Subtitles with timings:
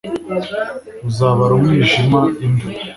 [1.09, 2.67] uzabara umwijima imva